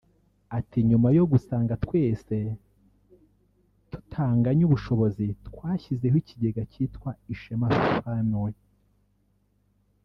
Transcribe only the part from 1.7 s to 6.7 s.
twese tutanganya ubushobozi twashyizeho ikigega